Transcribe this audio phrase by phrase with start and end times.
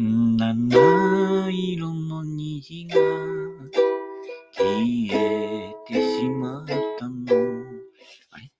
[0.00, 2.94] 七色の虹が
[4.52, 6.66] 消えてしまっ
[7.00, 7.24] たの。
[8.30, 8.52] あれ？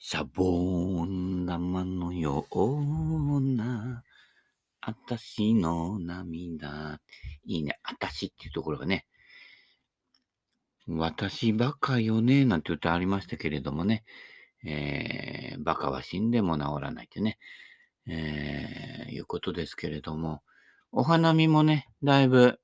[0.00, 4.02] シャボン玉のような、
[4.80, 7.00] あたしの涙。
[7.44, 7.78] いいね。
[7.84, 9.06] あたしっていうところがね、
[10.88, 14.02] 私バカよね、なんて歌ありましたけれどもね、
[14.64, 17.38] えー、バカは死んでも治らないってね、
[18.06, 20.42] えー、いうことですけれども、
[20.92, 22.60] お花見もね、だいぶ、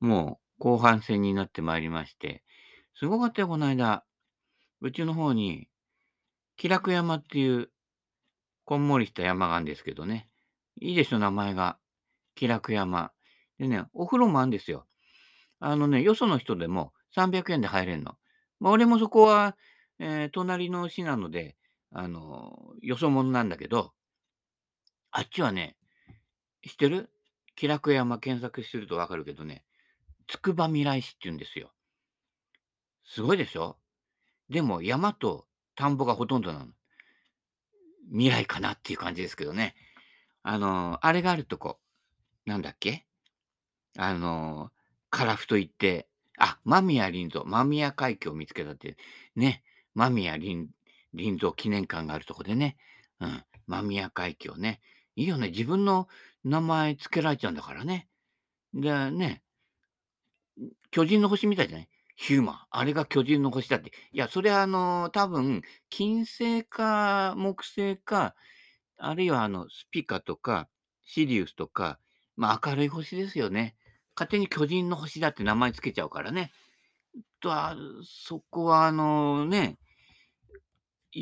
[0.00, 2.42] もう後半戦になってまいりまして、
[2.94, 4.04] すごかったよ、この間。
[4.80, 5.68] うちの方に、
[6.56, 7.70] 気楽山っていう、
[8.64, 10.28] こんもりした山があるんですけどね。
[10.80, 11.78] いいでしょ、名前が。
[12.34, 13.12] 気楽山。
[13.58, 14.86] でね、お風呂もあるんですよ。
[15.60, 18.16] あのね、よその人でも300円で入れるの。
[18.60, 19.56] まあ、俺もそこは、
[19.98, 21.56] えー、隣の市なので、
[21.92, 23.92] あの、よそ者なんだけど、
[25.10, 25.76] あっちはね、
[26.66, 27.10] 知ってる？
[27.56, 29.64] 気楽山検索するとわかるけどね、
[30.28, 31.72] つくば未来市って言うんですよ。
[33.04, 33.78] すごいでしょ？
[34.48, 36.66] でも山と田んぼがほとんどなの。
[38.10, 39.74] 未来かなっていう感じですけどね。
[40.42, 41.78] あの、あれがあるとこ、
[42.46, 43.06] なんだっけ？
[43.98, 44.70] あの、
[45.10, 46.06] 樺太行って、
[46.38, 48.96] あ、間宮林蔵、間宮海峡を見つけたって、
[49.36, 49.62] ね、
[49.94, 50.68] 間宮林
[51.16, 52.76] 林蔵記念館があるとこでね、
[53.20, 54.80] うん、間宮海峡ね。
[55.18, 55.48] いいよね。
[55.48, 56.06] 自分の
[56.44, 58.06] 名前つけられちゃうんだからね。
[58.72, 59.42] で、ね、
[60.92, 61.88] 巨人の星みたいじゃない？
[62.14, 62.58] ヒューマン。
[62.70, 63.90] あれが巨人の星だって。
[64.12, 68.36] いや、それはあの、多分、金星か木星か、
[68.96, 70.68] あるいはあの、スピカとか、
[71.04, 71.98] シリウスとか、
[72.36, 73.74] まあ明るい星ですよね。
[74.14, 76.52] 勝手に巨人の星だって名前つけちゃうからね。
[77.40, 79.78] とは、そこはあのね、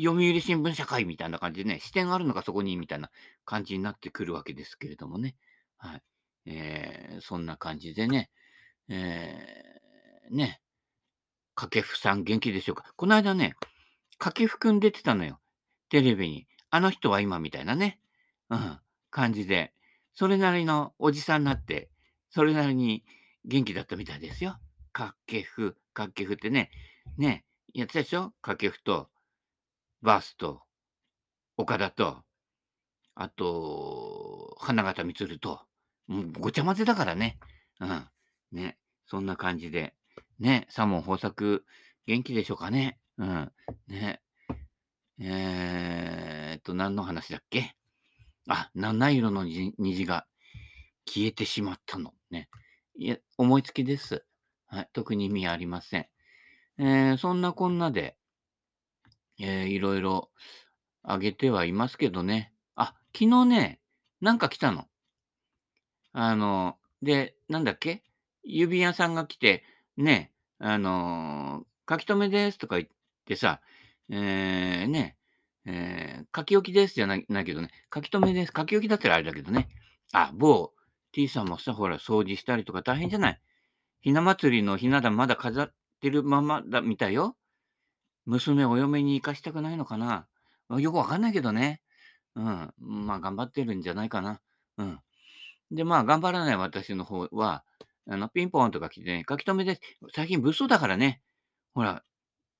[0.03, 3.11] 読売新聞社会みたいな感じでね、視点があるのかそこにみたいな
[3.45, 5.35] 感じになってくるわけですけれどもね。
[5.77, 6.03] はい。
[6.45, 8.29] えー、そんな感じでね、
[8.89, 10.61] えー、ね、
[11.55, 12.93] 掛布さん元気でしょうか。
[12.95, 13.55] この間ね、
[14.17, 15.39] 掛布くん出てたのよ。
[15.89, 16.47] テレビに。
[16.69, 17.99] あの人は今みたいなね。
[18.49, 18.79] うん、
[19.09, 19.73] 感じで。
[20.13, 21.89] それなりのおじさんになって、
[22.29, 23.03] それなりに
[23.45, 24.57] 元気だったみたいですよ。
[24.91, 26.71] 掛布、掛布ってね、
[27.17, 28.33] ね、やってたでしょ？
[28.41, 29.09] 掛布と
[30.01, 30.61] バースと、
[31.57, 32.23] 岡田と、
[33.15, 35.61] あと、花形満と、
[36.07, 37.39] もうごちゃ混ぜだからね。
[37.79, 38.07] うん。
[38.51, 38.77] ね。
[39.07, 39.95] そんな感じで。
[40.39, 40.67] ね。
[40.69, 41.65] サモン豊作、
[42.05, 42.99] 元気でしょうかね。
[43.17, 43.51] うん。
[43.87, 44.21] ね。
[45.19, 47.75] えー、っと、何の話だっけ？
[48.47, 50.27] あ、七色の虹が
[51.05, 52.13] 消えてしまったの。
[52.29, 52.49] ね。
[52.95, 54.25] いや、思いつきです。
[54.67, 54.89] はい。
[54.93, 56.07] 特に意味ありません。
[56.77, 58.16] えー、そんなこんなで、
[59.39, 60.31] えー、いろいろ
[61.03, 62.53] あげてはいますけどね。
[62.75, 63.79] あ、昨日ね、
[64.21, 64.85] なんか来たの。
[66.13, 68.03] あの、で、なんだっけ？
[68.43, 69.63] 指屋さんが来て、
[69.97, 72.89] ね、あの、書き留めですとか言っ
[73.25, 73.61] てさ、
[74.09, 75.17] えー、ね、
[75.65, 78.53] えー、書き置きですじゃないないけどね、書き留めです。
[78.55, 79.69] 書き置きだったらあれだけどね。
[80.13, 80.73] あ、某
[81.11, 83.41] T さんもさ、ほら、掃除したりとか大変じゃない？
[84.01, 87.35] ひな祭りのひな壇まだ飾ってるままだみたよ。
[88.27, 90.27] 娘お嫁に行かしたくないのかな。
[90.77, 91.81] よくわかんないけどね。
[92.35, 92.73] うん。
[92.77, 94.41] まあ、頑張ってるんじゃないかな。
[94.77, 94.99] うん。
[95.71, 97.63] で、まあ、頑張らない私の方は、
[98.09, 99.81] あの、ピンポンとか来てね、書き留めです。
[100.13, 101.21] 最近物騒だからね。
[101.73, 102.03] ほら、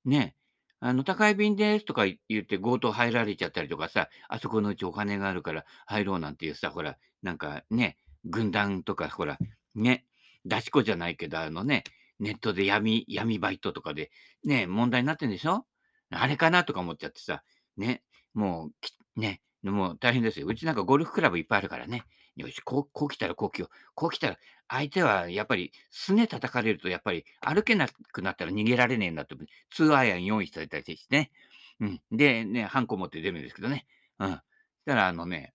[0.06, 0.36] ね、
[0.80, 9.38] あの、高い便ですとか言って強盗入られちゃったりとかさ、あそこのうちお金があるから入ろうなんていうさ、ほら、なんかね、軍団とか、ほら、
[9.76, 10.06] ね、
[10.46, 11.84] 出し子じゃないけど、あのね、
[12.20, 14.12] ネットで闇、闇バイトとかで、
[14.44, 15.66] ね、問題になってんでしょ？
[16.12, 16.64] あれかな？
[16.64, 17.44] とか思っちゃってさ、
[17.78, 18.72] ね、も
[19.16, 20.48] う、ね、もう大変ですよ。
[20.48, 22.04] うちなんかゴルフクラブいっぱいあるからね。
[22.36, 23.70] よし、こう、こう来たらこう来よう。
[23.96, 29.36] こう来たら、相手はやっぱり、すね叩かれると、やっぱり歩けなくなったら逃げられねえんだと、
[29.72, 31.32] ツーアイアン用意されたりしてね。
[31.80, 32.02] うん。
[32.12, 33.88] で、ね、ハンコ持って出るんですけどね。
[34.20, 34.30] うん。
[34.30, 34.44] だか
[34.86, 35.54] ら、あのね、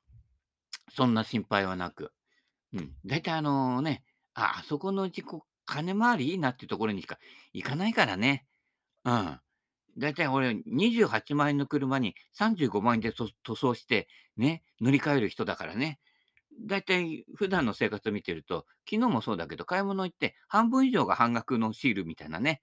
[0.94, 2.12] そんな心配はなく。
[2.72, 2.92] うん。
[3.06, 4.02] 大体あのね、
[4.34, 5.22] あ、あそこのうち
[5.72, 6.30] 金回り？
[6.30, 7.18] いいなっていうところにしか
[7.52, 8.46] 行かないからね。
[9.04, 9.40] うん。
[9.98, 16.00] だいたい俺、28万円の車に35万円で塗装して、ね、塗り替える人だからね。
[16.60, 22.62] だいたい普段の生活を見てると、昨日もそうだけど、買い物行って半分以上が半額のシールみたいなね。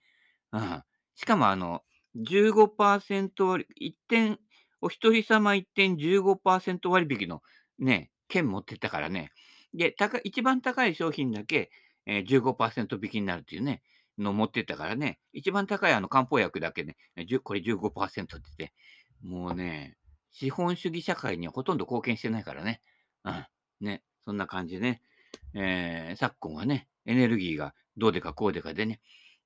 [0.52, 0.84] うん。
[1.16, 1.84] しかも、あの、
[2.16, 4.40] 15%割、1点、
[4.82, 7.42] お一人様1点15%割引の
[7.80, 9.32] ね、券持ってったからね。
[9.74, 11.72] で、高一番高い商品だけ、
[12.06, 13.82] え、15%引きになるっていうね、
[14.18, 16.98] の持ってったからね、一番高いあの漢方薬だけね、
[17.44, 18.74] これ15%って言って、
[19.22, 19.98] もうね、
[20.32, 22.82] 資本主義社会にはほとんど貢献してないからね。
[23.24, 23.46] うん。
[23.82, 24.04] ね。
[24.26, 25.02] そんな感じでね、
[25.54, 29.00] えー、昨今はね、エネルギーがどうでかこうでかでね、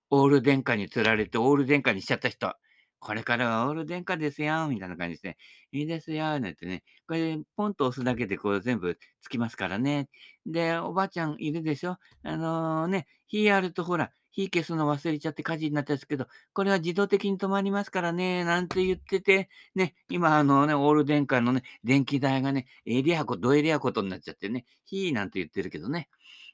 [0.10, 2.56] オール電化に釣られてオール電化にしちゃった人、
[3.04, 5.38] これからはオール電化ですよ、みたいな感じで、
[5.74, 6.84] いいですよ、なんてね。
[7.06, 10.08] これで、ポンと押すだけでこう全部つきますからね。
[10.46, 11.98] で、おばあちゃんいるでしょ？
[12.24, 26.10] あのー、ね、火あるとほら、火消すの忘れちゃって火事になったんですけど、これは自動的に止まりますからね、なんて言ってて、ね、今あのね、オール電化のね、電気代がね、エリアコ、ドエリアコトになっちゃってね、火なんて言ってるけどね。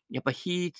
[0.10, 0.74] やっぱ火、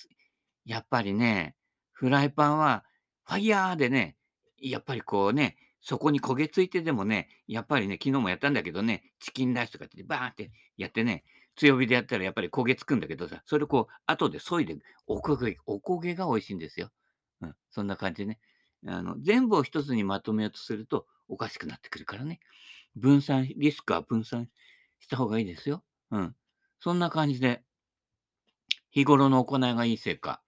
[0.66, 1.54] やっぱりね、
[1.92, 2.84] フライパンは
[3.24, 4.16] ファイヤーでね、
[4.60, 11.24] やっぱりこうね、そこに焦げついてでもね、やっぱりね、昨日もやったんだけどね、チキンライスとかってバーンってやってね、
[11.56, 14.76] 強火でやったらやっぱり焦げつくんだけどさ、それこう、後で削いで、
[15.06, 16.90] おこげ、おこげが美味しいんですよ。
[17.40, 18.38] うん、そんな感じでね。
[18.86, 22.40] あの、全部を一つにまとめようとすると、おかしくなってくるからね。
[22.96, 24.48] 分散、リスクは分散
[25.00, 25.84] した方がいいですよ。
[26.10, 26.36] うん。
[26.80, 27.62] そんな感じで、
[28.90, 30.42] 日頃の行いがいいせいか。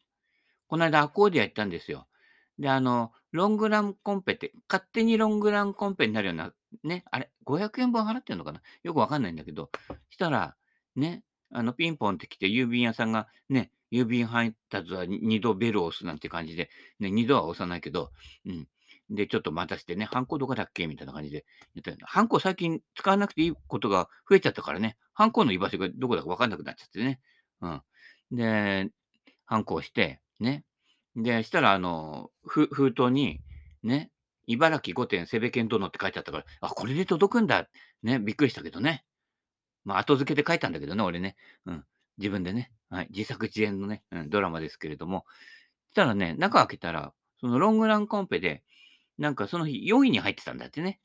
[0.66, 2.08] この間アコーディア行ったんですよ。
[2.58, 6.52] で、あの、ロングランコンペって、勝手にロングランコンペになるような、
[6.84, 8.62] ね、あれ、500円分払ってんのかな？
[8.82, 9.70] よくわかんないんだけど、
[10.11, 10.56] したら、
[10.96, 16.70] ね、あの、ピンポンって来て、郵便屋さんが、ね、郵便配達は2度ベルを押すなんて感じで、
[17.00, 18.11] ね、2度は押さないけど、
[18.46, 18.69] うん。
[19.11, 20.87] で、ちょっと待たしてね、ハンコどこだっけ？
[20.87, 21.44] みたいな感じで
[21.75, 27.20] 言ったハンコ最近使わなくていいことが増えちゃったからね、ハンコの居場所がどこだかわかんなくなっちゃってね。
[27.61, 27.82] うん。
[28.31, 28.90] で、
[29.44, 30.64] ハンコをして、ね。
[31.16, 33.40] で、したら、あの、ふ封筒に、
[33.82, 34.10] ね、
[34.46, 37.68] 茨城5点セベケン殿って書いてあったから、あ、これで届くんだ。
[38.02, 39.04] ね、びっくりしたけどね。
[39.84, 41.36] まあ、後付けで書いたんだけどね、俺ね。
[41.66, 41.84] うん。
[42.18, 42.72] 自分でね。
[42.88, 43.08] はい。
[43.10, 45.26] 自作自演のね、うん、ドラマですけれども。
[45.90, 48.62] したらね、中開けたら、そのロングランコンペで、
[49.18, 51.00] なんかその日4位に入ってたんだってね。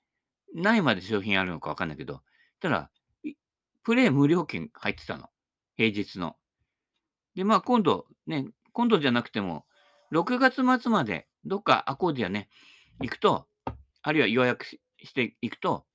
[0.54, 2.15] 何位まで商品あるのかわかんないけど。
[2.15, 2.21] し
[2.62, 2.89] たら、
[3.83, 5.30] プレイ無料券入ってたの。
[5.75, 6.36] 平日の。
[7.36, 9.65] で、まあ今度、ね、今度じゃなくても、
[10.12, 12.50] 6月末までどっかアコーディアね、
[13.01, 13.48] 行くと、
[14.01, 14.80] あるいは予約し
[15.13, 15.86] ていくと、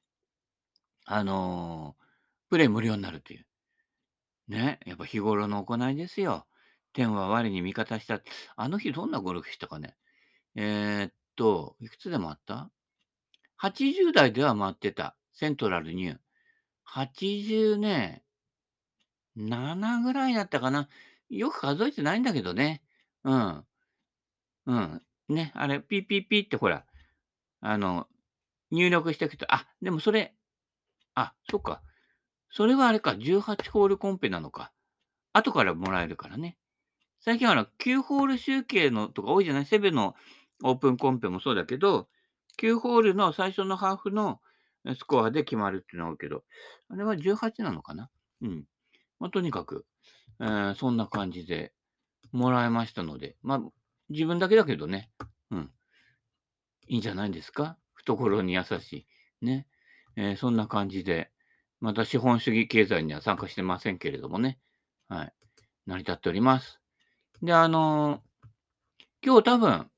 [1.05, 2.03] あのー、
[2.51, 3.47] プレイ無料になるという。
[4.49, 6.47] ね、やっぱ日頃の行いですよ。
[6.93, 8.21] 天は我に味方した。
[8.57, 9.97] あの日どんなゴルフしたかね。
[10.55, 12.71] えー、っと、いくつでもあった
[13.63, 15.17] ?80 代では回ってた。
[15.33, 16.19] セントラルニュー。
[16.87, 18.23] 80ね、
[19.37, 20.89] 7ぐらいだったかな。
[21.31, 22.83] よく数えてないんだけどね。
[23.25, 23.65] うん。
[24.67, 25.03] うん。
[25.29, 26.85] ね、あれ、ピーピピってほら、
[27.61, 28.09] あの、
[28.71, 30.35] 入力していくと、あ、でもそれ、
[31.15, 31.83] あ、そっか。
[32.51, 34.73] それはあれか、18ホールコンペなのか。
[35.33, 36.59] 後からもらえるからね。
[37.21, 39.67] 最近はあの、9ホール集計のとか多いじゃない？
[39.67, 40.15] セベの
[40.65, 42.09] オープンコンペもそうだけど、
[42.61, 44.41] 9ホールの最初のハーフの
[44.97, 46.45] スコアで決まるっていうのがあるけど、
[46.91, 48.11] あれは18なのかな？
[48.43, 48.65] うん。
[49.21, 49.87] まあ、とにかく、
[50.41, 51.73] えー、そんな感じで
[52.33, 53.61] もらえましたので、まあ、
[54.13, 55.11] 自分だけだけどね、
[55.51, 55.71] うん。
[56.87, 57.77] いいんじゃないですか？
[57.95, 59.45] 懐に優しい。
[59.45, 59.67] ね。
[60.17, 61.31] えー、そんな感じで、
[61.81, 64.59] また資本主義経済には参加してませんけれどもね。
[65.09, 65.33] はい。
[65.87, 66.81] 成り立っております。
[67.43, 68.21] で、あのー、
[69.25, 69.91] 今日多分、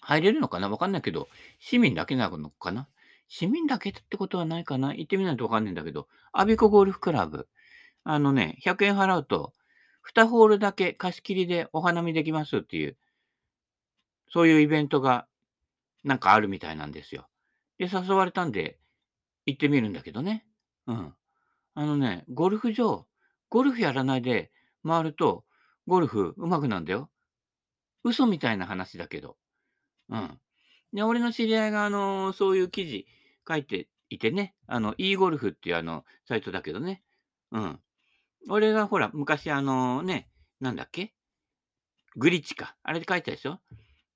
[0.00, 0.68] 入れるのかな？
[0.68, 1.28] わかんないけど、
[1.58, 2.88] 市民だけなのかな？
[3.28, 4.94] 市民だけってことはないかな？
[4.94, 7.48] 行ってみないとわかんないんだけど、アビコゴルフクラブ。
[8.02, 9.52] あのね、100円払うと、
[10.02, 12.96] 2ホールだけ貸し切りでお花見できますっていう、
[14.28, 15.26] そういうイベントが
[16.04, 17.28] なんかあるみたいなんですよ。
[17.78, 18.78] で、誘われたんで
[19.46, 20.46] 行ってみるんだけどね。
[20.86, 21.14] うん。
[21.74, 23.06] あのね、ゴルフ場、
[23.48, 24.50] ゴルフやらないで
[24.86, 25.44] 回ると、
[25.86, 27.10] ゴルフ上手くなんだよ。
[28.04, 29.36] 嘘みたいな話だけど。
[30.08, 30.40] うん。
[30.92, 33.06] で、俺の知り合いが、あの、そういう記事
[33.48, 37.02] 書いていてね、あの、e ゴルフっていうあの、サイトだけどね。
[37.52, 37.80] うん。
[38.48, 40.28] 俺がほら、昔あのね、
[40.60, 41.12] なんだっけ？
[42.16, 42.76] グリッチか。
[42.82, 43.60] あれで書いたでしょ？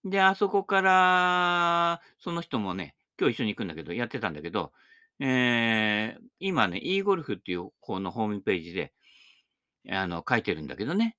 [0.04, 4.72] で、あそこから、その人もね、今日一緒に行くんだけど、やってたんだけど、
[5.20, 8.92] えー、今ね、e ゴルフっていう方のホームページで、
[9.90, 11.16] あの、書いてるんだけどね。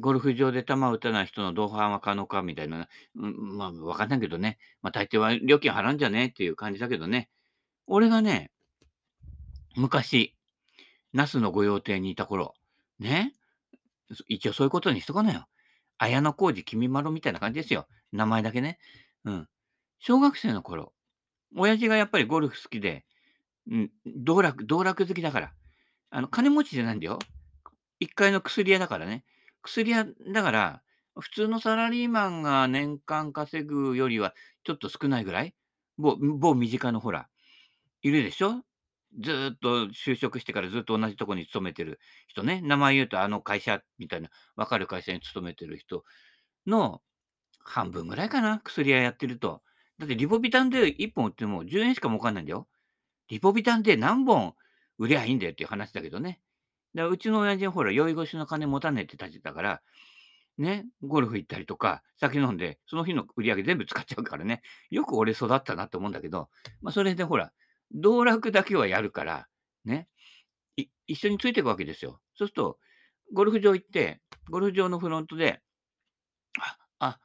[0.00, 4.58] ゴルフ場で球を打たない人の同伴は可能かみたいな、うん、まあ、わかんないけどね。
[4.82, 6.26] まあ、大抵は料金払うんじゃね？
[6.26, 7.30] っていう感じだけどね。
[7.86, 8.50] 俺がね、
[9.76, 10.34] 昔、
[11.12, 12.54] 那須の御用邸にいた頃、
[12.98, 13.34] ね。
[14.28, 15.46] 一応そういうことにしとかなよ。
[15.98, 17.86] 綾小路君丸みたいな感じですよ。
[18.12, 18.78] 名前だけね。
[19.24, 19.48] うん。
[19.98, 20.92] 小学生の頃、
[21.56, 23.04] 親父がやっぱりゴルフ好きで、
[23.70, 25.52] うん、道楽、道楽好きだから。
[26.10, 27.18] あの、金持ちじゃないんだよ。
[28.00, 29.24] 一階の薬屋だからね。
[29.62, 30.82] 薬屋だから、
[31.18, 34.34] 普通のサラリーマンが年間稼ぐよりは
[34.64, 35.54] ちょっと少ないぐらい
[35.98, 37.28] 某、某身近のほら、
[38.02, 38.62] いるでしょ？
[39.20, 46.04] ずっと就職してからずっと同じとこに勤めてる人ね、名前言うとあの会社みたいな分かる会社に勤めてる人
[46.66, 47.00] の
[47.60, 49.62] 半分ぐらいかな、薬屋やってると。
[49.98, 52.68] だってリポビタンで1本売っても10円しか儲かんないんだよ。
[53.28, 54.54] リポビタンで何本
[54.98, 56.40] 売りゃいいんだよっていう話だけどね。
[56.94, 59.80] だからうちの親父はほら、酔い越しの金持たねえって立ちだから、
[60.56, 64.62] ね、ゴルフ行ったりとか、酒飲んで、その日の売り上げ全部使っちゃうからね。
[64.90, 66.48] よく俺育ったなと思うんだけど、
[66.80, 67.52] まあ、それでほら、
[67.92, 69.48] 道楽だけはやるから、
[69.84, 70.08] ね、
[71.06, 72.20] 一緒についていくわけですよ。
[72.34, 72.78] そうすると、
[73.32, 75.60] ゴルフ場行って、ゴルフ場のフロントで、
[76.60, 77.20] あ、あ、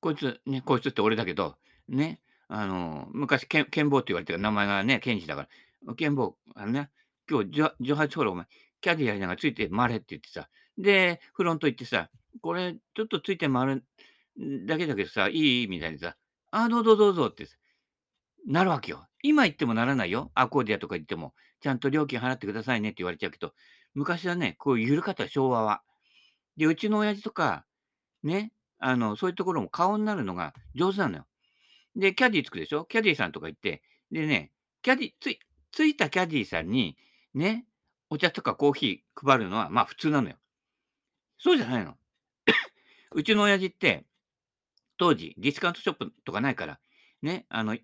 [0.00, 1.56] こいつ、ね、こいつって俺だけど、
[1.88, 5.48] ね、あの、昔、ケンケンボーって言われてる名前がね、ケンジだか
[5.86, 6.90] ら、ケンボー、あのね、
[7.28, 8.46] 今日18ホールお前、
[8.80, 10.48] キャディやりながらついて回れって言ってさ、
[10.78, 12.10] で、フロント行ってさ、
[12.42, 13.84] これちょっとついて回る
[14.66, 15.68] だけだけどさ、いい？
[15.68, 16.16] みたいにさ、
[16.50, 17.46] あ、どうぞどうぞって
[18.46, 19.06] なるわけよ。
[19.22, 20.30] 今言ってもならないよ。
[20.34, 23.52] アコーディアとか言っても、ちゃんと料金払ってくださいねって言われちゃうけど、
[23.94, 25.82] 昔はね、こういう緩かった昭和は。
[26.56, 27.66] で、うちの親父とか、
[28.22, 31.26] ね、あの、そういうところも顔になるのが上手なのよ。
[31.96, 32.84] で、キャディーつくでしょ？
[32.84, 35.40] キャディーさんとか言って、でね、キャディつい、
[35.72, 36.96] ついたキャディーさんに、
[37.34, 37.66] ね、
[38.10, 40.36] お茶とかコーヒー配るのは、まあ普通なのよ。
[41.38, 41.96] そうじゃないの。
[43.12, 44.04] うちの親父って、
[44.98, 46.78] 当時、ディスカウントショップとかないから、
[47.22, 47.76] ね、あの、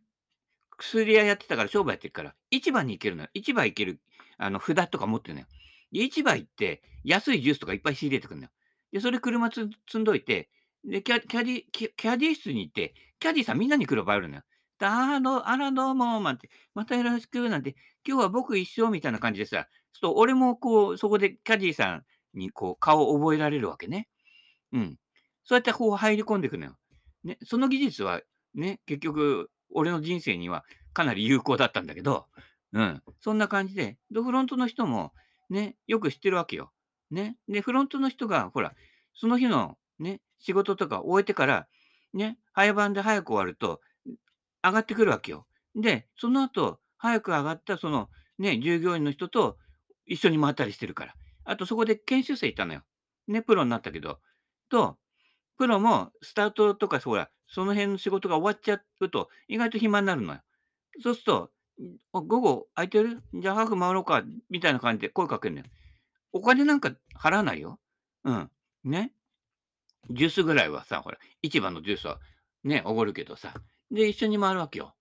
[0.82, 3.28] 薬屋やってたから商売やってるから、市場に行けるのよ。
[3.34, 4.00] 市場行ける、
[4.36, 5.46] あの、札とか持ってるのよ。
[5.92, 8.50] 市場行って、安いジュースとかいっぱい仕入れてくるのよ。
[8.90, 10.50] で、それ車積んどいて、
[10.84, 14.42] で、キャキャディキャディ室に行って、キャディさんみんなに来る場合あるのよ。
[14.80, 24.08] あの、あらどうも、なんて、またよろしく、なんて、今日は僕一緒みたいな感じでさ、そう、俺もこう、そこでキャディさんにこう、顔を覚えられるわけね。
[24.72, 24.98] うん。
[25.44, 26.76] そうやってこう入り込んでいくのよ。
[27.22, 28.22] ね、その技術は、
[28.54, 32.26] ね、結局、俺の人生にはかなり有効だったんだけど、
[32.72, 33.02] うん。
[33.20, 35.12] そんな感じで、で、フロントの人も、
[35.50, 36.72] ね、よく知ってるわけよ。
[37.10, 37.36] ね。
[37.48, 38.74] で、フロントの人が、ほら、
[39.14, 41.68] その日のね、仕事とか終えてから、
[42.14, 43.80] ね、早番で早く終わると、
[44.64, 45.46] 上がってくるわけよ。
[45.74, 49.58] で、その後、早く上がったその、ね、従業員の人と
[50.06, 51.14] 一緒に回ったりしてるから。
[51.44, 52.82] あとそこで研修生いたのよ。
[53.28, 54.20] ね、プロになったけど。
[54.68, 54.98] と、
[55.58, 60.40] プロもスタートとか、ほら、その辺の仕事が終わっちゃうと、意外と暇になるのよ。
[61.02, 61.50] そうすると、
[62.12, 63.22] 午後空いてる？
[63.34, 65.66] じゃあ早く回ろうか、みたいな感じで声かけるのよ。
[66.32, 67.78] お金なんか払わないよ。
[68.24, 68.50] うん。
[68.84, 69.12] ね。
[70.10, 72.18] ジュースぐらいはさ、ほら、市場のジュースは
[72.64, 73.54] ね、おごるけどさ。
[73.90, 74.94] で、一緒に回るわけよ。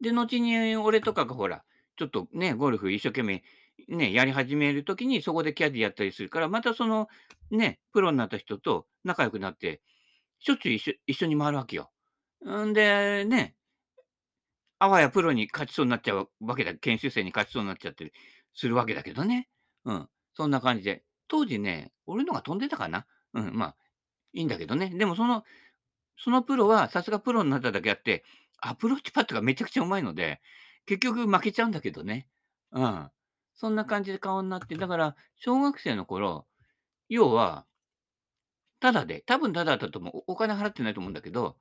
[0.00, 1.64] で、後に俺とかがほら、
[1.96, 3.42] ちょっとね、ゴルフ一生懸命
[3.88, 7.08] ね、やり始めるときにそこでキャディやったりするから、またその
[7.50, 9.80] ね、プロになった人と仲良くなって、
[10.38, 11.90] しょっちゅう一緒一緒に回るわけよ。
[12.46, 13.56] んで、ね、
[14.78, 16.74] あわやプロに勝ちそうになっちゃうわけだ。
[16.74, 18.12] 研修生に勝ちそうになっちゃったり
[18.54, 19.48] するわけだけどね。
[19.84, 20.08] うん。
[20.34, 21.04] そんな感じで。
[21.26, 23.06] 当時ね、俺のが飛んでたかな。
[23.34, 23.76] うん、まあ、
[24.32, 24.90] いいんだけどね。
[24.90, 25.44] でもその、
[26.16, 28.24] そのプロはさすがプロになっただけあって、
[28.60, 30.40] アプローチパットがめちゃくちゃうまいので、
[30.86, 32.28] 結局負けちゃうんだけどね。
[32.72, 33.10] うん。
[33.54, 36.46] そんな感じで顔になって、だから、小学生の頃、
[37.08, 37.66] 要は、
[38.80, 40.22] ただで、多分ただだと思う。
[40.28, 41.56] お金払ってないと思うんだけど、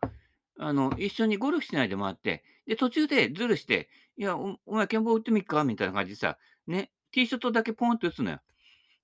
[0.59, 5.63] あの、一緒にゴルフしないで回って、で、途中でズルして、いや、おお前、剣棒打ってみっか？
[5.63, 8.39] みたいな感じでさ、ね、ティーショットだけポンって打つのよ。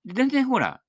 [0.04, 0.82] で全然ほら、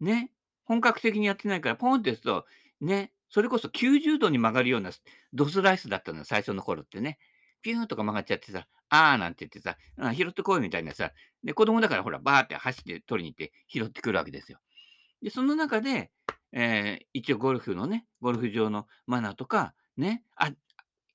[0.00, 0.32] ね、
[0.64, 2.46] 本格的にやってないから、ポンって打つと、
[2.80, 4.90] ね、それこそ90度に曲がるような
[5.32, 7.18] ドスライスだったのよ、最初の頃ってね。
[7.62, 14.58] ピューンとか曲がっちゃってさ、あーなんて言ってさ、あ拾ってこいみたいなさ、で、子供だからほら、バーって走って取りに行って拾ってくるわけですよ。
[15.22, 16.10] で、その中で、
[16.52, 20.52] えー一応ゴルフのね、ゴルフ場のマナーとか、ね、あ、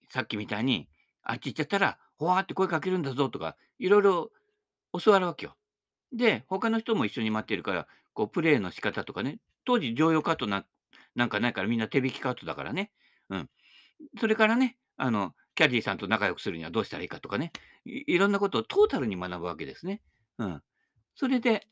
[0.10, 0.90] さっきみたいに、
[1.24, 4.32] あっち行っちゃったら、ほわーって声かけるんだぞとか、いろいろ
[5.02, 5.56] 教わるわけよ。
[6.14, 10.66] で、他の人も一緒に待ってるから、こう、プレーの仕方とかね、当時、常用カットな
[11.16, 12.92] なんかないから、みんな手引きカットだからね。
[13.30, 13.50] うん。
[14.20, 17.52] それからね、あの、キャディーさんと仲良くするにはどうしたらいいかとかね、
[17.86, 20.02] いいろんなことをトータルに学ぶわけですね。
[20.38, 20.64] うん。
[21.16, 21.68] それで、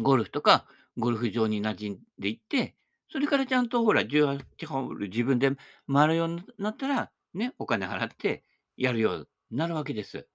[0.00, 2.74] ゴルフとか、ゴルフ場に馴染んでいって、
[3.10, 5.50] それからちゃんとほら、18ホール自分で
[5.92, 8.44] 回るようになったら、ね、お金払って
[8.76, 10.28] やるようになるわけです。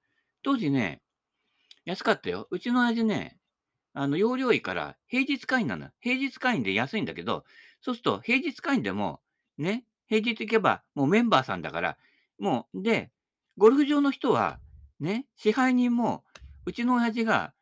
[0.43, 1.01] 当時ね、
[1.85, 2.47] 安かったよ。
[2.51, 3.37] うちの親父ね、
[3.93, 5.89] あの、要領いいから平日会員なの。
[6.01, 7.45] 平日会員で安いんだけど、
[7.81, 9.21] そうすると平日会員でも、
[9.57, 11.97] ね、平日行けばもうメンバーさんだから、
[12.37, 13.11] もう、で、
[13.57, 14.59] ゴルフ場の人は、
[14.99, 16.23] ね、支配人も、
[16.65, 17.53] うちの親父が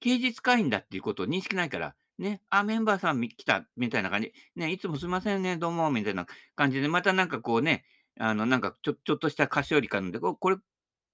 [0.00, 4.32] 平日会員だっていうことを認識ないから、ね、あ、メンバーさん来た、みたいな感じ。
[4.54, 7.84] ね、いつもすいませんね、どうも、みたいな感じで、またなんかこうね、
[8.18, 10.56] あの、なんかちょちょっとした菓子折りかなんで、ここれ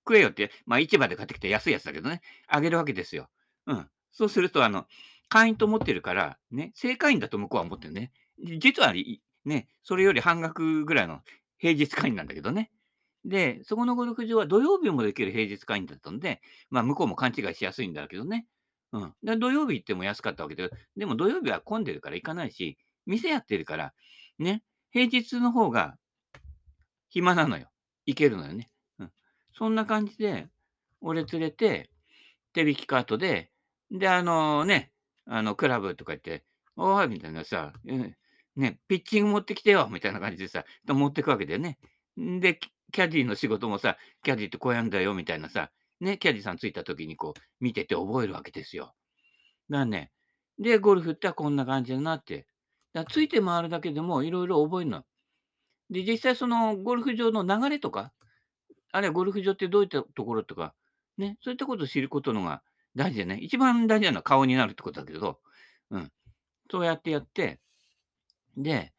[0.06, 3.30] 食えよって、まあ、市場で買ってきた安いやつだけどね、あげるわけですよ。
[3.66, 3.88] うん。
[4.12, 4.86] そうすると、あの、
[5.30, 8.12] 会員と思ってるから、ね、正会員だと向こうは思ってるね。
[8.58, 8.92] 実は、
[9.46, 11.22] ね、それより半額ぐらいの
[11.56, 12.70] 平日会員なんだけどね。
[13.24, 18.46] で、そこのゴルフ場は土曜日もできる平日会員だったんで、まあ、向こうも勘違いしやすいんだけどね。
[18.92, 19.14] うん。
[19.22, 23.92] で土曜日行っても安かったわけで、でも土曜日は混んでるから行かないし、店やってるから、
[24.38, 25.96] ね、平日の方が
[27.10, 27.70] 暇なのよ。
[28.06, 28.68] 行けるのよね。
[28.98, 29.10] うん。
[29.52, 30.48] そんな感じで、
[31.00, 31.90] 俺連れて、
[32.52, 33.50] 手引きカートで、
[33.90, 34.90] で、あのね、
[35.26, 36.44] あの、クラブとか言って、
[36.76, 41.78] おいみたいなさ、ね、ピッチング持ってきてよみたいな感じでさ、持ってくわけだよね。
[42.16, 42.58] で、
[42.92, 48.94] キャディの仕事もさ、キャディってこうやんだよみたいなさ、ね、キャディさんついた時にこう、見てて覚えるわけですよ。
[49.70, 50.12] だね、
[50.58, 52.46] で、ゴルフってこんな感じだなって。
[52.92, 55.04] だついて回るだけでもいろいろ覚えるの。
[55.90, 58.12] で、実際そのゴルフ場の流れとか、
[58.92, 60.74] あるいはゴルフ場ってどういったところとか、
[61.16, 62.62] ね、そういったことを知ることのが
[62.94, 63.38] 大事でね。
[63.40, 65.40] 一番大事なのは顔になるってことだけど、
[65.90, 66.12] うん。
[66.70, 67.60] そうやってやって、
[68.56, 68.92] で、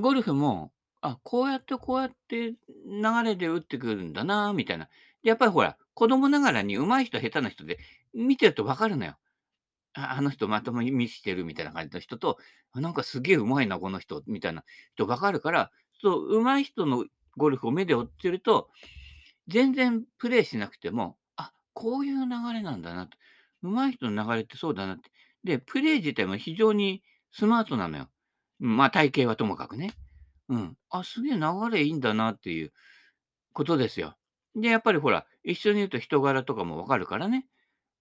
[0.00, 2.56] ゴルフも、あ、こうやってこうやって流
[3.24, 4.88] れで打ってくるんだな、みたいな。
[5.22, 7.78] やっぱりほら、子供ながらに上手い人、下手な人で、
[8.12, 9.16] 見てるとわかるのよ。
[9.94, 12.38] あの人まともに見してるみたいな感じの人と、
[12.74, 15.70] なんかすげえ上手いな、この人、みたいな人わかるから、
[16.02, 17.04] そう、上手い人の
[17.36, 18.70] ゴルフを目で追ってると、
[19.46, 23.16] 全然プレイしなくても、あ、こういう流れなんだなと。
[23.62, 25.10] 上手い人の流れってそうだなって。
[25.44, 28.08] で、プレイ自体も非常にスマートなのよ。
[28.58, 29.92] まあ、体型はともかくね。
[30.48, 30.76] うん。
[30.90, 32.72] あ、すげえ流れいいんだなっていう
[33.52, 34.16] ことですよ。
[34.56, 37.46] で、やっぱりほら、一緒にいると人柄とかもわかるからね。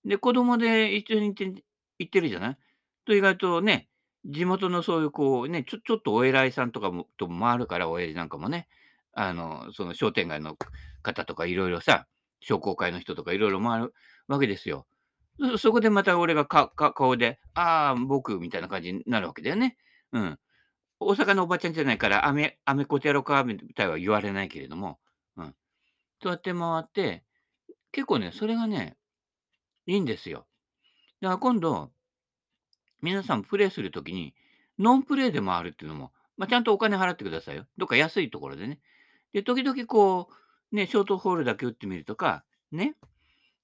[0.06, 1.64] で、子供で一緒に行って
[2.00, 2.58] 行ってるじゃない？
[3.06, 3.90] と意外とね、
[4.26, 8.68] 地元のそういうこうね、ちょちょっとお偉いさんとかもとも回るから、親父なんかもね、
[9.14, 10.58] あの、その商店街の
[11.02, 12.08] 方とかいろいろさ、
[12.40, 13.94] 商工会の人とかいろいろ回る
[14.28, 14.86] わけですよ。
[15.40, 19.78] そそこでまた俺がかか顔で、ああ、僕みたいな感じになるわけだよね。
[20.12, 20.40] うん。
[21.00, 25.00] 大阪のおばちゃんじゃないから、あめ、あめこてやろかみたいは言われないけれども、
[26.24, 27.24] そうやって回って、
[27.92, 28.98] 結構ね、それがね、
[29.86, 30.48] いいんですよ。
[31.22, 31.92] だから今度、
[33.02, 34.34] 皆さんプレイするときに、
[34.80, 37.68] ノンプレイで回るっていうのも、まあ、ちゃんとお金払ってくださいよ。
[37.78, 38.80] どっか安いところでね。
[39.34, 40.30] で、時々こ
[40.72, 42.96] う、ね、ショートホールだけ打ってみるとか、ね、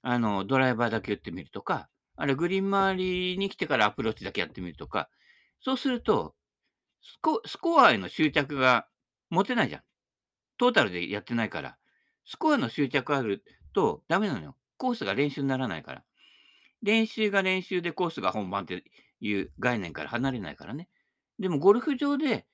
[0.02, 5.10] あの、ドライバーだけ打ってみるとか、あれ、グリーン周りに来てからアプローチだけやってみるとか、
[5.62, 6.36] そうすると、
[7.02, 8.88] スコスコアへの執着が
[9.30, 9.82] 持てないじゃん。
[10.58, 11.79] トータルでやってないから。
[12.30, 14.56] スコアの執着あるとダメなのよ。
[14.78, 16.04] コースが練習にならないから。
[16.84, 18.84] 練習が練習でコースが本番って
[19.20, 20.89] いう概念から離れないからね。
[21.39, 22.46] でもゴルフ場で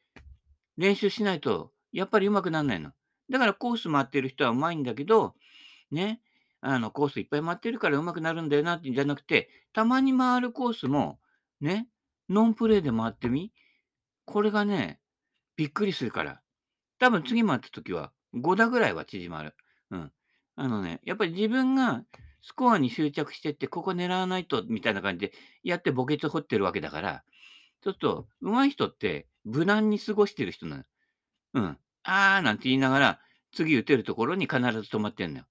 [0.77, 2.91] 練習しないと、やっぱり上手くならないの。
[3.29, 5.35] だからコース回ってる人は上手いんだけど、
[5.91, 6.21] ね、
[6.61, 11.19] あの、コースいっぱい回ってるから上手くなるんだよなってんじゃなくて、たまに回るコースも、
[11.59, 11.89] ね、
[12.29, 13.51] ノンプレーで回ってみ
[14.23, 15.01] これがね、
[15.57, 16.41] びっくりするから。
[16.97, 19.53] 多分次回った時は5打ぐらいは縮まる。
[20.55, 22.03] あのね、やっぱり自分が
[22.41, 27.23] スコアに執着してって、ここ狙わないと、みたいな感じでやって墓穴掘ってるわけだから、
[27.81, 30.83] ちょっと上手い人って無難に過ごしてる人なの。
[31.55, 31.77] うん。
[32.03, 33.19] あーなんて言いながら、
[33.51, 35.45] 次打てるところに必ず止まってんのよ。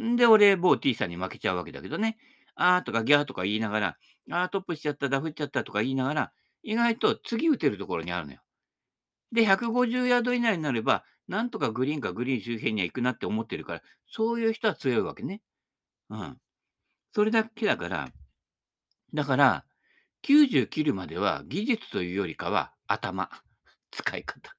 [0.00, 2.16] んで、俺、某 T さんに負けちゃうわけだけどね。
[2.54, 3.96] あーとかギャーとか言いながら、
[4.30, 6.32] あートップしちゃった、ダフっちゃったとか言いながら、
[6.62, 8.40] 意外と次打てるところにあるのよ。
[9.32, 15.42] で、150ヤード以内になれば、なんとかグリーンかグリーン周辺には行くなって思ってるから、そういう人は強いわけね。
[16.10, 16.36] うん。
[17.14, 18.08] それだけだから、
[19.14, 19.64] だから、
[20.24, 23.30] 90切るまでは技術というよりかは頭、
[23.92, 24.56] 使い方。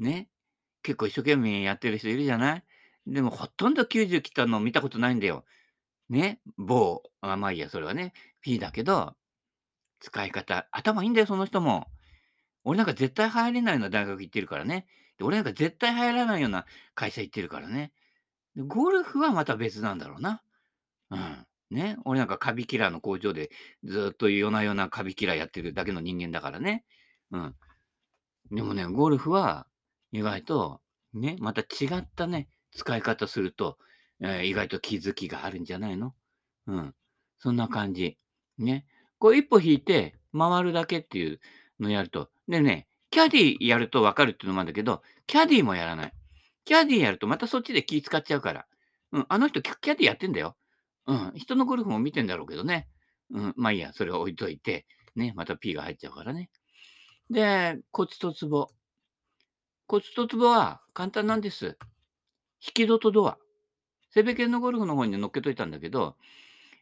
[0.00, 0.28] ね。
[0.82, 2.64] 結構一生懸命やってる人いるじゃない？
[3.06, 5.44] でもほとんど90切ったの見たことないんだよ。
[6.08, 6.40] ね。
[6.58, 9.14] 某、あまあいいや、それはね、P だけど、
[10.00, 11.86] 使い方、頭いいんだよ、その人も。
[12.64, 14.86] 俺なんか絶対入れないような大学行ってるからね。
[15.22, 17.92] 俺なんか絶対入らないような会社行ってるからね。
[18.54, 20.42] でゴルフはまた別なんだろうな。
[21.10, 21.46] うん。
[21.70, 21.96] ね。
[22.04, 23.50] 俺なんかカビキラーの工場で
[23.84, 26.84] ずっと夜な夜なカビキラーやってるだけの人間だからね。
[27.30, 27.54] うん。
[28.50, 29.66] でもね、ゴルフは
[30.10, 30.80] 意外と、
[31.14, 33.78] ね、また違ったね、使い方すると、
[34.20, 36.14] えー、意外と気づきがあるんじゃないの？
[36.66, 36.94] うん。
[37.38, 38.18] そんな感じ。
[38.58, 38.86] ね。
[39.18, 41.40] こう一歩引いて回るだけっていう
[41.80, 42.28] のやると。
[42.48, 46.12] でね、キャディやるとわかるっていうのもあるんだけど、キャディもやらない。
[46.64, 48.66] キャディやるとまたそっちで気使っちゃうから。
[49.12, 50.56] うん、あの人キャディやってんだよ。
[51.06, 52.88] うん、人のゴルフも見てんだろうけどね。
[53.30, 56.48] うん、まあいいや、それを置いといて、ね、また P が入っちゃうからね。
[57.28, 58.68] で、コツとツボ。
[59.86, 61.76] コツとツボは簡単なんです。
[62.66, 63.36] 引き戸とドア。
[64.10, 66.16] セベケンのゴルフの方に乗っけといたんだけど、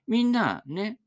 [0.06, 0.98] みんなね、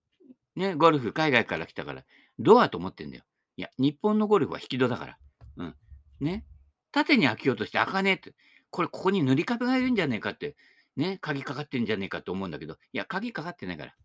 [0.57, 2.03] ね、ゴルフ海外から来たから、
[2.39, 3.23] ドアと思ってんだよ。
[3.57, 5.17] いや、日本のゴルフは引き戸だから。
[5.57, 5.75] うん。
[6.19, 6.45] ね。
[6.91, 8.33] 縦に開けようとして開かねえって。
[8.69, 10.55] これ、ここに塗り壁がいるんじゃねえかって、
[10.95, 13.95] ね、鍵かかってんじゃねえかと思うんだけど、いや、鍵かかってないから。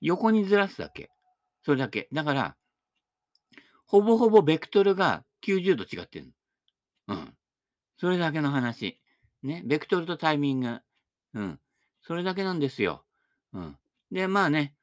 [0.00, 1.10] 横にずらすだけ。
[1.64, 2.08] それだけ。
[2.12, 2.56] だから、
[3.86, 6.26] ほぼほぼベクトルが90度違ってる
[7.08, 7.16] の。
[7.16, 7.34] うん。
[7.98, 9.00] それだけの話。
[9.42, 9.62] ね。
[9.64, 10.80] ベクトルとタイミング。
[11.34, 11.60] うん。
[12.02, 13.04] それだけなんですよ。
[13.52, 13.78] うん。
[14.10, 14.74] で、まあね、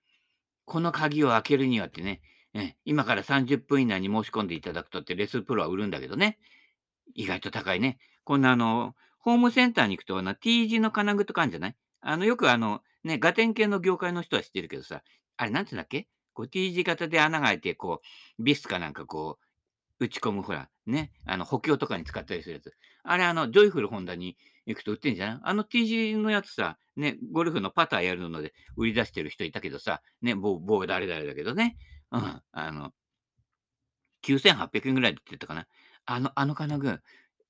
[0.66, 2.22] この鍵を開けるにはってね、
[2.56, 6.38] え今から30分以内に申し込んでいただくとってレスプロは売るんだけどね。
[7.16, 7.98] 意外と高いね。
[8.24, 11.76] こんなあの、ホームセンターに行くと、T 字の金具とかあるんじゃない？
[12.02, 15.02] あの、よくあの、ね、ガテン系の業界の人は知ってるけどさ、
[15.38, 16.08] あれなんて言うんだっけ？
[16.34, 18.02] こう T 字型で穴が開いて、こ
[18.40, 19.40] う、ビスかなんかこ
[20.00, 22.74] う、打ち込む、ほら、ね、あの補強とかに使ったりするやつ。
[23.04, 25.40] あれ、あの、ジョイフルホンダに行くと売ってんじゃない？
[25.44, 31.78] あの T 字のやつさ、ね、ゴルフのパターやるので売り出してる人いたけどさ、ね、棒、棒誰々だけどね。
[32.14, 32.94] うん、あの、
[34.24, 35.68] 9800円ぐらいで言ってたかな。
[36.06, 37.02] あの、あの金具、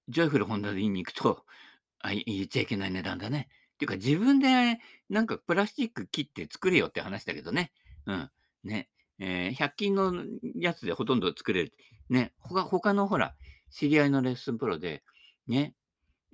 [0.07, 1.45] ジョイフルホンダで言いに行くと、
[1.99, 3.49] あ、言っちゃいけない値段だね。
[3.75, 7.71] っていうか、自分でなんかプラスチック切って作れよって話だけどね。
[8.05, 8.31] うん。
[8.63, 8.89] ね。
[9.19, 10.13] えー、100均の
[10.55, 11.73] やつでほとんど作れる。
[12.09, 12.33] ね。
[12.39, 13.35] 他、他のほら、
[13.69, 15.03] 知り合いのレッスンプロで、
[15.47, 15.75] ね。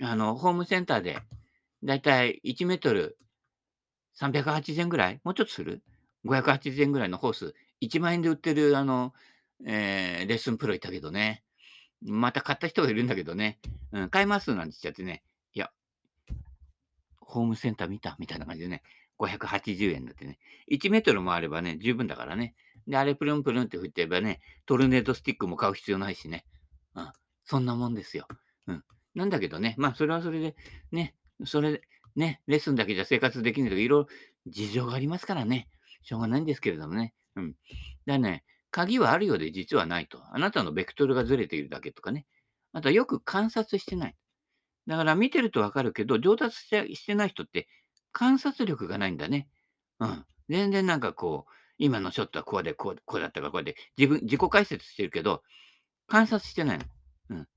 [0.01, 1.21] あの、ホームセンターで、
[1.83, 3.17] だいたい1メートル
[4.19, 5.21] 380円ぐらい？
[5.23, 5.81] もうちょっとする
[6.25, 9.13] ?580 円ぐらいのホース、1万円で売ってる、あの、
[9.65, 11.43] えー、レッスンプロいたけどね。
[12.01, 13.59] また買った人がいるんだけどね。
[13.91, 15.23] うん、買いますなんて言っちゃってね。
[15.53, 15.71] いや、
[17.19, 18.83] ホームセンター見たみたいな感じでね。
[19.19, 20.39] 580円だってね。
[20.71, 22.55] 1メートルもあればね、十分だからね。
[22.87, 26.45] で、あれプルンプルンって振ってればね、トルネードスティックも買う必要ないしね。
[26.95, 27.11] うん。
[27.43, 28.27] そんなもんですよ。
[28.67, 28.83] うん。
[29.13, 30.55] なんだけどね、まあ、それはそれで、
[30.91, 31.15] ね、
[31.45, 31.81] それ、
[32.15, 34.07] ね、レッスンだけじゃ生活できないとか、いろいろ
[34.47, 35.67] 事情がありますからね。
[36.01, 37.13] しょうがないんですけれどもね。
[37.35, 37.55] うん。
[38.05, 40.23] だね、鍵はあるようで実はないと。
[40.31, 42.25] あなたのベクトルがずれているだけとかね。
[42.73, 44.15] あとはよく観察してない。
[44.87, 47.67] だから見てるとわかるけど、上達してない人って
[48.11, 49.47] 観察力がないんだね。
[49.99, 50.25] うん。
[50.49, 55.43] 全然なんかこう、今のショットはこうで、こうこうだったか、こうで、自分、自己解説してるけど、
[56.07, 56.85] 観察してないの。
[57.29, 57.47] うん。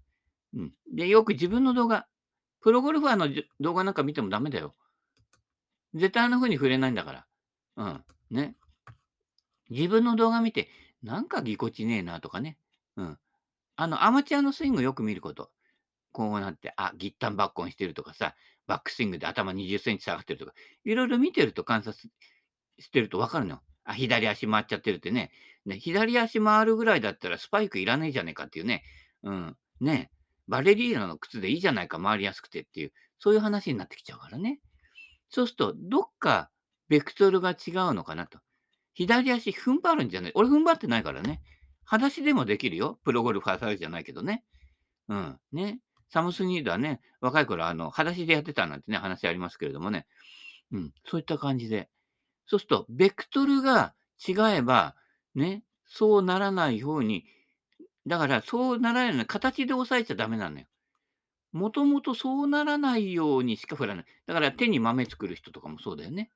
[0.55, 0.73] うん。
[0.95, 2.07] で、よく自分の動画、
[2.61, 3.29] プロゴルファーの
[3.61, 4.75] 動画なんか見てもダメだよ。
[5.95, 7.27] 絶対あんな風に触れないんだから。
[7.77, 8.05] うん。
[8.31, 8.55] ね。
[9.73, 10.69] 自分の動画見て、
[11.03, 12.59] なんかぎこちねえなとかね。
[12.97, 13.19] うん。
[13.77, 15.51] あの、アマチュアのスイングよく見ること。
[16.13, 18.35] こうなって、あ、ギッタンバッコンしてるとかさ、
[18.67, 20.53] バックスイングで頭20センチ下がってるとか、
[20.85, 22.11] いろいろ見てると観察
[22.79, 23.61] してるとわかるの。
[23.85, 25.31] あ、左足回っちゃってるってね。
[25.65, 28.85] ね、左足回るぐらいだったらスパイクいらねえじゃねえかっていうね。
[29.23, 29.57] うん。
[29.81, 30.11] ね。
[30.49, 34.61] バレリーナの靴でいいじゃないか、回りやすくてっていう、そういう話になってきちゃうからね。
[35.31, 36.51] そうすると、どっか
[36.89, 37.57] ベクトルが違う
[37.95, 38.39] のかなと。
[38.95, 40.33] 左足踏ん張るんじゃない。
[40.35, 41.41] 俺踏ん張ってないからね。
[41.85, 42.99] 裸足でもできるよ。
[43.05, 44.45] プロゴルファーサイズじゃないけどね。
[45.09, 45.39] うん。
[45.53, 45.81] ね。
[46.09, 50.07] サムスニードはね、若い頃、あの、裸足でやってたなんてね、話ありますけれどもね。
[50.71, 50.93] うん。
[51.07, 51.89] そういった感じで。
[52.47, 53.95] そうすると、ベクトルが
[54.27, 54.95] 違えば、
[55.35, 57.25] ね、そうならないように、
[58.07, 60.67] だからそうならないような形で押さえちゃダメなのよ。
[61.53, 64.05] もともとそうならないようにしか振らない。
[64.27, 66.31] だから手に豆作る人とかもそうだよね。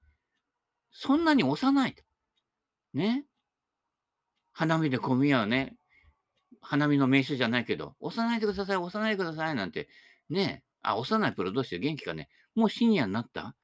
[0.90, 2.02] そんなに押さないと。
[2.96, 3.26] ね。
[4.52, 5.76] 花見で混み合うね。
[6.62, 9.88] 花見の名所じゃないけど、押さないでください、押さないでくださいなんて、
[10.30, 10.64] ね。
[10.82, 12.28] あ、押さないプロどうして元気かね。
[12.54, 13.54] もうシニアになった？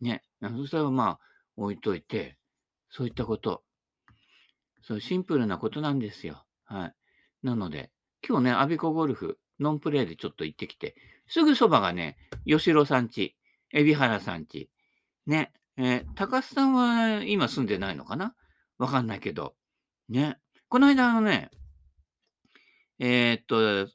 [0.00, 0.22] ね。
[0.40, 1.20] そしたらまあ、
[1.56, 2.36] 置いといて、
[2.90, 3.62] そういったこと。
[4.82, 6.44] そう、シンプルなことなんですよ。
[6.64, 6.94] はい。
[7.42, 7.92] なので、
[8.26, 10.96] 今日ね、アビコゴルフ、ノンプレイでちょっと行ってきて、
[11.28, 12.16] すぐそばがね、
[12.46, 13.36] 吉郎さんち、
[13.72, 14.70] 海老原さんち、
[15.26, 18.34] ね、えー、高須さんは今住んでないのかな？
[18.82, 19.54] わかんないけど、
[20.08, 20.38] ね。
[20.68, 21.50] この間あのね、
[22.98, 23.88] えー、っと、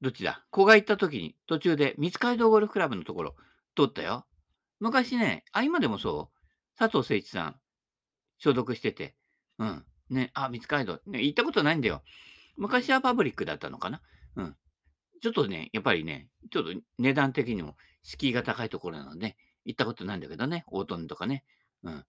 [0.00, 0.44] どっちだ？
[0.50, 3.36] 子が行った時に途中で三街道ゴルフクラブのところ
[3.76, 4.26] 通ったよ。
[4.80, 6.38] 昔ね、あ、今でもそう
[6.76, 7.60] 佐藤誠一さん、
[8.38, 9.14] 所属してて、
[9.58, 9.84] うん。
[10.08, 12.02] ね、あ、三街道、ね、行ったことないんだよ。
[12.56, 14.00] 昔はパブリックだったのかな？
[14.34, 14.56] うん。
[15.22, 21.44] ちょっとね、やっぱりね、ちょっと値段的にも敷居が高いところなので、行ったことないんだけどね、オートンとかね。
[21.84, 22.04] うん。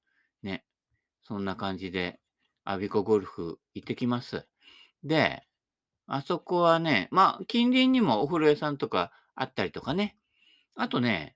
[1.23, 2.19] そんな感じで、
[2.63, 4.47] アビコゴルフ行ってきます。
[5.03, 5.43] で、
[6.07, 10.17] あそこはね、まあ、近隣にもお風呂屋さんとかあったりとかね。
[10.75, 11.35] あとね、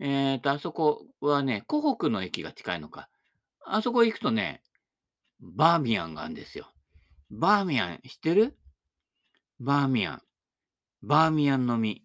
[0.00, 3.08] えっと、あそこはね、湖北の駅が近いのか。
[3.64, 4.62] あそこ行くとね、
[5.40, 6.72] バーミヤンがあるんですよ。
[7.30, 8.56] バーミヤン知ってる？
[9.60, 10.22] バーミヤン。
[11.02, 12.04] バーミヤンのみ。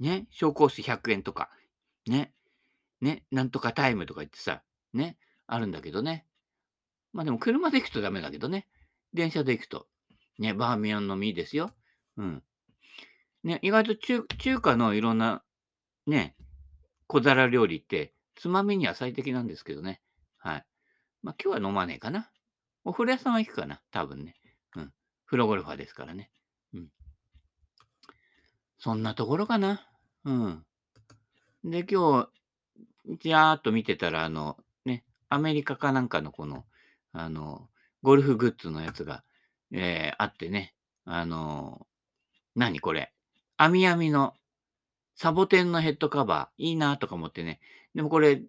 [0.00, 1.50] ね、小コース100円とか。
[2.06, 2.32] ね。
[3.00, 5.16] ね、なんとかタイムとか言ってさ、ね、
[5.46, 6.26] あるんだけどね。
[7.12, 8.66] まあでも車で行くとダメだけどね。
[9.12, 9.86] 電車で行くと。
[10.38, 11.70] ね、バーミヤンの実ですよ。
[12.16, 12.42] うん。
[13.44, 15.42] ね、意外と中中華のいろんな、
[16.06, 16.36] ね、
[17.06, 20.00] 小皿料理って、つまみには最適なんですけどね。
[20.38, 20.66] はい。
[21.22, 22.30] まあ今日は飲まねえかな。
[22.84, 23.80] お風呂屋さんは行くかな。
[23.90, 24.34] 多分ね。
[24.76, 24.92] うん。
[25.26, 26.30] プロゴルファーですからね。
[26.74, 26.88] うん。
[28.78, 29.88] そんなところかな。
[30.24, 30.66] うん。
[31.64, 32.28] で、今
[33.06, 34.58] 日、じゃーっと見てたら、あの、
[35.34, 36.64] アメリカかなんかのこの、
[37.12, 37.68] あの、
[38.02, 39.24] ゴルフグッズのやつが、
[39.72, 41.86] えー、あってね、あの、
[42.54, 43.12] 何これ。
[43.56, 44.34] 網網の
[45.16, 47.60] サボテンのヘッドカバー、いいなとか思ってね。
[47.94, 48.42] でもこれ、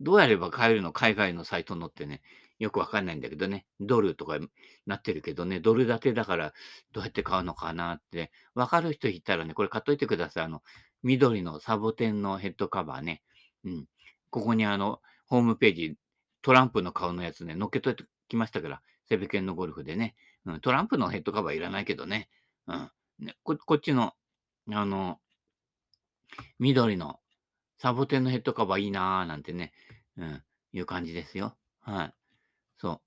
[0.00, 0.92] どうやれば買えるの？
[0.92, 2.22] 海外のサイト載ってね。
[2.58, 3.64] よくわかんないんだけどね。
[3.80, 4.38] ドルとか
[4.86, 5.60] なってるけどね。
[5.60, 6.52] ドル建てだから
[6.92, 8.32] どうやって買うのかなって。
[8.54, 10.44] わかる人いたらね、これ買っといてください。
[10.44, 10.62] あの、
[11.02, 13.22] 緑のサボテンのヘッドカバーね。
[13.64, 13.86] うん。
[14.30, 15.96] ここにあの、ホームページ、
[16.42, 18.82] トランプの顔のやつね、乗っけといてきましたから。
[19.08, 20.14] セベケンのゴルフでね。
[20.46, 20.60] うん。
[20.60, 22.28] トランプのヘッドカバーいらないけどね。
[22.66, 22.90] うん。
[23.18, 24.14] ね、ここっちの、
[24.72, 25.18] あの、
[26.58, 27.18] 緑の
[27.78, 29.72] サボテンのヘッドカバーいいなーなんてね、
[30.16, 31.56] うん、いう感じですよ。
[31.80, 32.14] はい。
[32.78, 33.00] そう。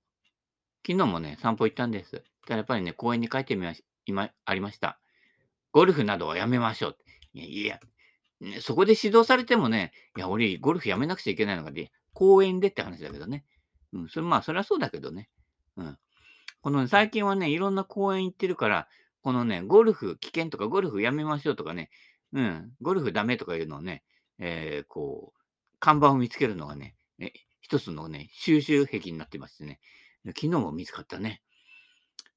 [0.86, 2.22] 昨日もね、散歩行ったんです。
[2.46, 4.98] ただやっぱりね、公園に帰ってみまし、今、ありました。
[5.72, 6.96] ゴルフなどはやめましょう。
[7.32, 7.80] いや、いや、
[8.40, 13.44] ね、そこで指導されてもね、いや、俺、ゴルフやめなくちゃいけないのかで、公園でって話だけどね。
[13.92, 15.28] うん、それ、まあ、そりゃそうだけどね。
[15.76, 15.98] うん。
[16.62, 18.88] この、ね、最近はね、いろんな公園行ってるから、
[19.22, 21.90] このね、ゴルフ危険とか、ゴルフやめましょうとかね、
[22.32, 24.02] うん、ゴルフダメとかいうのをね、
[24.38, 25.40] えー、こう、
[25.78, 29.80] 看板を見つけるのがね、え一つのね、収集癖になってましてね、
[30.26, 31.42] 昨日も見つかったね。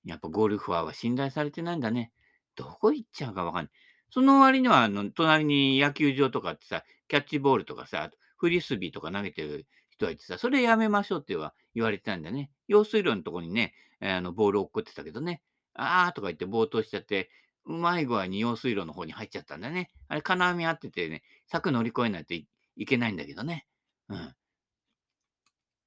[0.06, 2.12] やっぱゴルファーは信頼されてないんだね。
[2.56, 3.72] どこ行っちゃうかわかんない。
[4.10, 12.52] その割には、あの、隣に野球場とかってさ、キャッチボールとかさ、フリスビーとか投げてる人がいてさ、それやめましょうっては言われてたんだよね。
[12.68, 15.42] 用水路のとこにね、あの、ボール落っこってたけどね、
[15.74, 17.30] あーとか言って暴投しちゃって、
[17.66, 19.92] うまい具合に用水路の方に入っちゃったんだね。
[20.08, 22.48] あれ、金網合っててね、柵乗り越えないとい
[22.86, 23.68] けないんだけどね。
[24.08, 24.36] うん。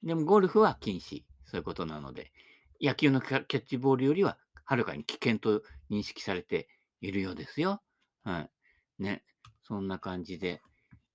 [0.02, 1.24] でも、ゴルフは禁止。
[1.46, 2.32] そういうことなので、
[2.80, 6.68] 野球のキャッチボールよりは、はるかに危険と認識されて
[7.00, 7.82] いるようですよ。
[8.22, 9.02] はい。
[9.02, 9.24] ね。
[9.62, 10.62] そんな感じで、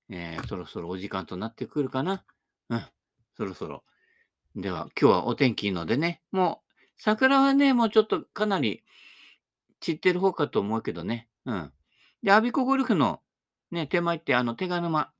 [0.09, 2.23] えー、そろそろお時間となってくるかな。
[2.69, 2.85] うん。
[3.37, 3.83] そろそろ。
[4.55, 8.83] では、今日はお天気いいのでね、もう、桜はね、もうちょっとかなり
[9.81, 11.27] 散ってる方かと思うけどね。
[11.45, 11.73] うん。
[12.23, 13.21] で、アビコゴルフの
[13.71, 15.11] ね、手前ってあの手賀沼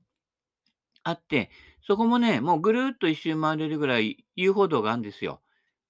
[1.02, 1.50] あって、
[1.86, 5.40] そこもね、もうぐるっと一周回れるぐらい遊歩道があるんですよ。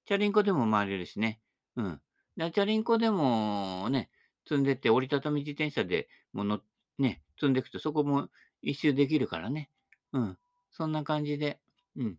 [0.04, 1.40] チャリンコでも回れるしね。
[1.76, 2.00] うん。
[2.36, 4.10] で、チャリンコでもね、
[4.46, 6.60] 積んでって、折りたたみ自転車でもの、
[6.98, 8.28] ね、積んでいくと、そこも
[8.62, 9.70] 一周できるからね。
[10.12, 10.38] うん。
[10.70, 11.60] そんな感じで、
[11.96, 12.18] うん。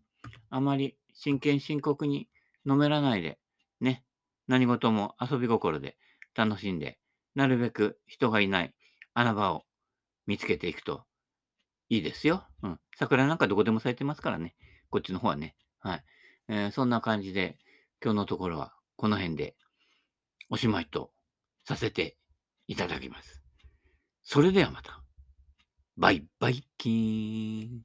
[0.50, 2.28] あまり真剣深刻に
[2.64, 3.38] のめらないで、
[3.80, 4.04] ね。
[4.46, 5.96] 何事も遊び心で
[6.34, 6.98] 楽しんで、
[7.34, 8.74] なるべく人がいない
[9.14, 9.64] 穴場を
[10.26, 11.04] 見つけていくと
[11.88, 12.46] いいですよ。
[12.62, 12.80] うん。
[12.96, 14.54] 桜なんかどこでも咲いてますからね。
[14.90, 15.54] こっちの方はね。
[15.80, 16.04] はい。
[16.48, 17.58] えー、そんな感じで、
[18.02, 19.56] 今日のところはこの辺で
[20.50, 21.10] おしまいと
[21.64, 22.16] させて
[22.66, 23.42] いただきます。
[24.22, 25.02] それではまた。
[25.98, 27.82] バイバイキーン。